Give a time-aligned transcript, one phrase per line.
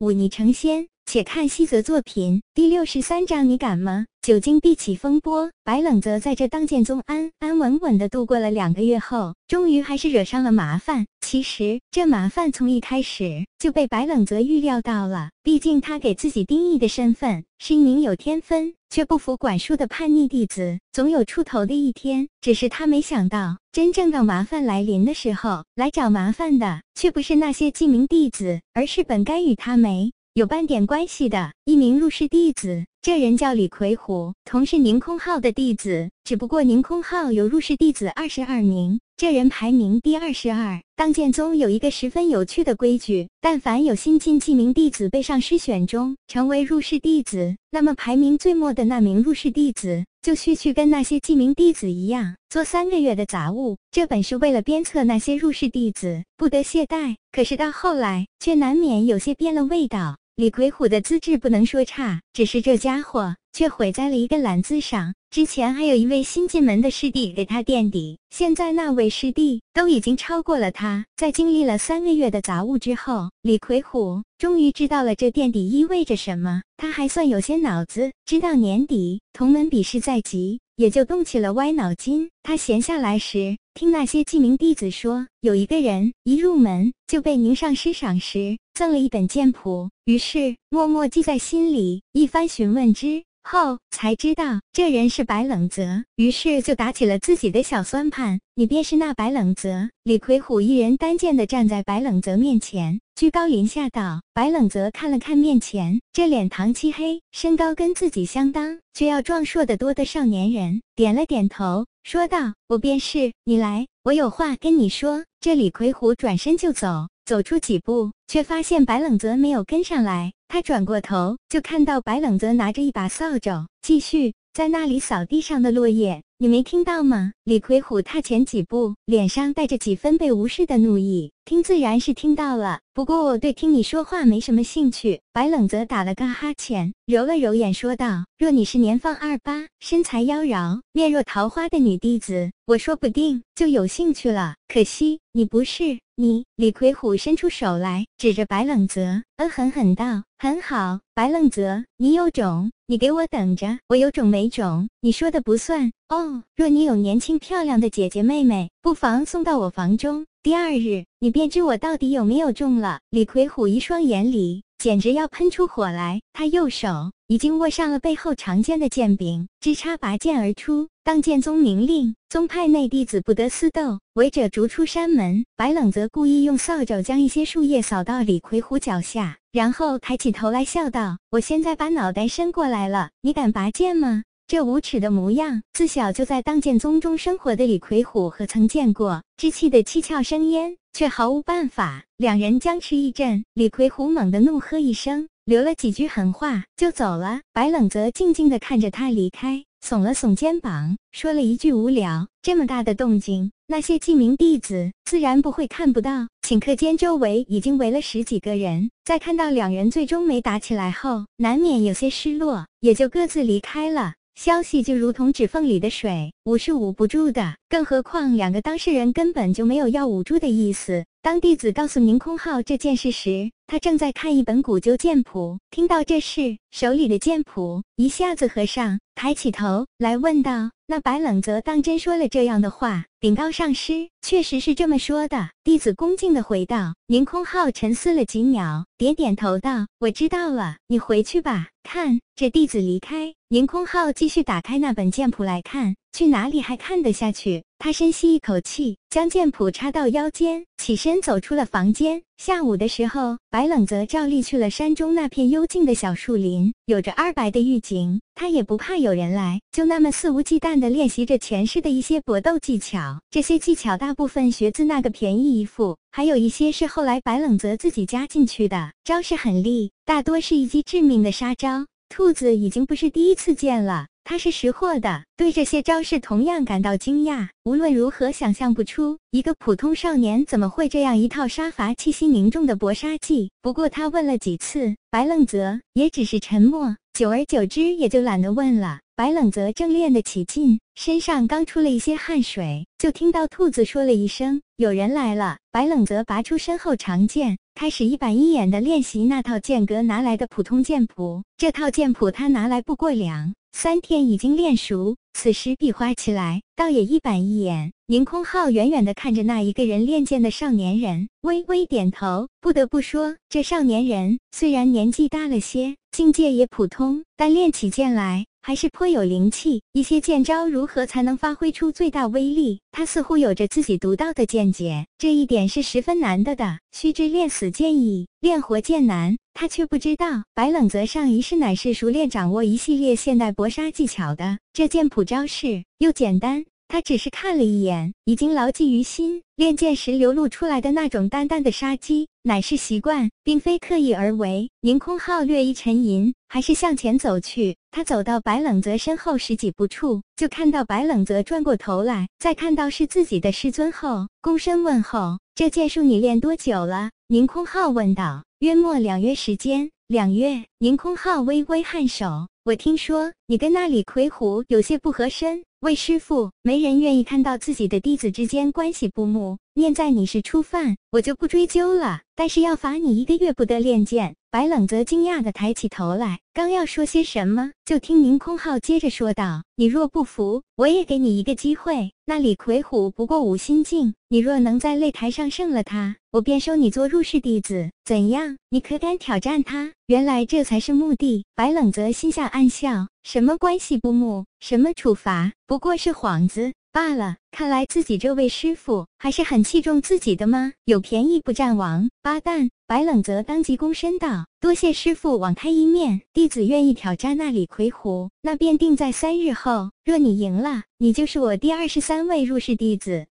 [0.00, 0.88] 忤逆成仙。
[1.06, 4.06] 且看西泽作品第六十三章，你敢吗？
[4.22, 11.06] 久经必起风波，白冷泽在这当剑宗安安稳稳的度过了两个月后，终于还是惹上了麻烦。
[11.20, 22.28] 其实这麻烦从一开始就被白冷泽预料到了，毕竟他给自己定义的身份是一名有天分却不服管束的叛逆弟子，总有出头的一天。
[22.40, 30.12] 只是他没想到，真正的麻烦来临的时候，来找麻烦的却不是那些记名弟子，而是本该与他没。
[30.34, 36.08] 有半点关系的一名入室弟子，这人叫李奎虎，同是宁空浩的弟子。
[36.22, 40.80] 只不过宁空浩有入室弟子二十二名，这人排名第二十二。
[40.94, 53.76] 当剑宗有一个十分有趣的规矩，但凡有新进记名弟子被上师选中成为入室弟子，那么排名最末的那名入室弟子就需去跟那些记名弟子一样做三个月的杂物。
[53.90, 60.18] 这本是为了鞭策那些入室弟子不得懈怠，可是到后来却难免有些变了味道。
[60.40, 65.12] 李魁虎的资质不能说差，只是这家伙却毁在了一个懒字上。
[65.30, 71.04] 之前还有一位新进门的师弟给他垫底，现在那位师弟都已经超过了他。
[71.14, 76.62] 在经历了三个月的杂物之后，李魁虎终于知道了这垫底意味着什么。
[76.78, 80.60] 他还算有些脑子，知道年底同门比试在即。
[80.80, 82.30] 也就动起了歪脑筋。
[82.42, 92.00] 他闲下来时，听那些记名弟子说，有一个人一入门就被宁上师赏识，赠了一本剑谱，于是默默记在心里。
[92.12, 93.24] 一番询问之。
[93.42, 98.38] 后才知道这人是白冷泽，于是就打起了自己的小算盘。
[98.54, 99.90] 你便是那白冷泽？
[100.04, 104.22] 李魁虎一人单剑的站在白冷泽面前，居高临下道。
[104.32, 113.34] 白冷泽看了看面前这脸庞漆黑、身高跟自己相当却要壮硕得多的少年人，点了点头，说道：“我便是。
[113.44, 117.08] 你来，我有话跟你说。”这李魁虎转身就走。
[117.26, 120.32] 走出几步，却发现白冷泽没有跟上来。
[120.48, 126.22] 他转过头，就看到白冷泽拿着一把扫帚，继续在那里扫地上的落叶。
[126.42, 127.34] 你没听到吗？
[127.44, 131.32] 李魁虎踏前几步，脸上带着几分被无视的怒意。
[131.44, 135.20] 听自然是听到了，不过我对听你说话没什么兴趣。
[135.34, 144.54] 白冷泽打了个哈欠，揉了揉眼，说道：“若你是年方二八、身材妖娆、面若桃花的女弟子，我说不定就有兴趣了。
[144.66, 153.78] 可惜你不是。”你李魁虎伸出手来，指着白冷泽，恶狠狠道：“很好，白冷泽，你有种，你给我等着！
[153.88, 156.44] 我有种没种，你说的不算哦。
[156.54, 170.88] 若你有年轻漂亮的姐姐妹妹，不妨送到我房中，第二日你便知我到底有没有中了。”李魁虎一双眼里简直要喷出火来，他右手已经握上了背后长剑的剑柄，枝插拔剑而出。
[171.04, 175.44] 当剑宗明令，宗派内弟子不得私斗，违者逐出山门。
[175.54, 189.22] 白冷则故意用扫帚将一些树叶扫到李魁虎脚下，然后抬起头来笑道：“我现在把脑袋伸过来了，你敢拔剑吗？”这无耻的模样，自小就在当剑宗中生活的李魁虎何曾见过？
[189.40, 192.02] 稚气的七窍生烟，却毫无办法。
[192.16, 197.40] 两人僵持一阵，李魁虎猛地怒喝一声，留了几句狠话就走了。
[197.52, 199.64] 白冷则静静地看着他离开。
[199.84, 206.28] 耸了耸肩膀，说了一句：“无聊。”这么大的动静，那些记名弟子自然不会看不到。
[206.46, 208.92] 顷刻间，周围已经围了十几个人。
[209.04, 214.14] 在看到两人最终没打起来后，难免有些失落，也就各自离开了。
[214.36, 217.56] 消息就如同指缝里的水，捂是捂不住的。
[217.70, 221.04] 更何况两个当事人根本就没有要捂住的意思。
[221.22, 225.56] 当弟子告诉宁空浩这件事时，他正在看一本古旧剑谱。
[225.70, 233.04] 听到这事，手里的剑谱一下子合上，抬起头来问道：“那白冷泽当真说了这样的话？
[233.20, 236.96] 禀告上师，确实是这么说的。”弟子恭敬地回道。
[237.06, 243.32] 宁空浩沉思了几秒，点点头道：“我知道了，你回去吧。”看，这弟子离开。
[243.48, 247.62] 宁空浩继续打开那本剑谱来看，去哪里还看得下去？
[247.78, 252.22] 他深吸一口气，将剑谱插到腰间，起身走出了房间。
[252.36, 263.20] 下午的时候，白冷则照例去了山中那片幽静的小树林，有着二白的预警，他也不怕有人来，就那么肆无忌惮地练习着前世的一些搏斗技巧。
[263.30, 271.86] 这些技巧大部分学自那个便宜义父，还有一些是后来白冷则自己加进去的，招式很厉，大多是一击致命的杀招。
[272.10, 277.48] 兔子已经不是第一次见了，他是识货的，对这些招式同样感到惊讶。
[277.64, 283.50] 无论如何，想象不出一个普通少年怎么会这样一套杀伐气息凝重的搏杀技。
[283.60, 289.00] 不过他问了几次，白冷泽也只是沉默，久而久之也就懒得问了。
[289.16, 297.58] 白冷泽正练得起劲，身上刚出了一些汗水，就听到兔子说了一声：“有人来了。”白冷泽拔出身后长剑。
[297.80, 301.42] 开始一板一眼的练习那套剑阁拿来的普通剑谱。
[301.56, 305.16] 这套剑谱他拿来不过两三天，已经练熟。
[305.32, 307.92] 此时比划起来，倒也一板一眼。
[308.06, 312.48] 宁空浩远远的看着那一个人练剑的少年人，微微点头。
[312.60, 318.44] 不得不说，这少年人虽然年纪大了些，境界也普通，但练起剑来。
[318.60, 322.80] 还是颇有灵气，一些剑招如何才能发挥出最大威力？
[322.92, 326.78] 他似乎有着自己独到的见解，这一点是十分难得的。
[326.92, 336.66] 须知练死剑易，练活剑难，他却不知道白冷泽上一世乃是熟练掌握一系列现代搏杀技巧的，这剑谱招式又简单。
[336.90, 339.44] 他只是看了一眼，已经牢记于心。
[339.54, 344.68] 练剑时流露出来的那种淡淡的杀机，乃是习惯，并非刻意而为。
[344.80, 347.76] 宁空浩略一沉吟，还是向前走去。
[347.92, 360.64] 他走到白冷泽身后十几步处，就看到白冷泽转过头来，在看到是自己的师尊后，躬身问候：“这剑术你练多久了？”宁空浩问道：“约莫两月时间。”两月。
[360.80, 369.58] 宁空浩微微颔首：“我听说你跟那李魁虎有些不合身。”魏师傅，没人愿意看到自己的弟子之间关系不睦。
[369.74, 372.20] 念在你是初犯，我就不追究了。
[372.36, 374.36] 但是要罚你一个月不得练剑。
[374.52, 382.10] 白冷泽惊讶地抬起头来，刚要说些什么，就听宁空浩接着说道：“你若不服，我也给你一个机会。
[382.24, 387.92] 那李魁虎不过五心境，你若能在擂台上胜了他，我便收你做入室弟子。
[388.04, 388.56] 怎样？
[388.70, 391.44] 你可敢挑战他？”原来这才是目的。
[391.54, 394.46] 白冷泽心下暗笑：什么关系不睦？
[394.58, 395.52] 什么处罚？
[395.68, 397.36] 不过是幌子罢了。
[397.50, 400.72] 看来自己这位师傅还是很器重自己的吗？
[400.84, 402.70] 有便宜不占王八蛋！
[402.86, 409.90] 白冷泽当即躬身道：“多谢师傅网开一面，弟子愿意挑战那李魁虎，那便定在三日后。
[410.04, 413.26] 若你赢了，你就是我第二十三位入室弟子。”